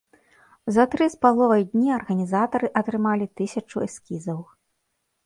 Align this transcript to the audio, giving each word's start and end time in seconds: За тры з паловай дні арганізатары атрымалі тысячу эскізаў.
За 0.77 0.85
тры 0.93 1.05
з 1.13 1.19
паловай 1.25 1.63
дні 1.73 1.89
арганізатары 1.97 2.67
атрымалі 2.81 3.25
тысячу 3.43 3.77
эскізаў. 3.89 4.39